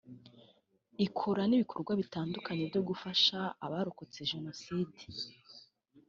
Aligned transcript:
Ikora 1.05 1.41
n’ibikorwa 1.45 1.91
bitandukanye 2.01 2.63
byo 2.71 2.81
gufasha 2.89 3.37
abarokotse 3.65 4.19
Jenoside 4.31 4.99